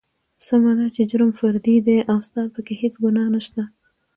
سمه 0.47 0.71
ده 0.79 0.85
چې 0.95 1.01
جرم 1.09 1.31
فردي 1.39 1.75
دى 1.87 1.97
او 2.11 2.17
ستا 2.27 2.41
پکې 2.53 2.73
هېڅ 2.81 2.93
ګنا 3.03 3.23
نشته. 3.35 3.61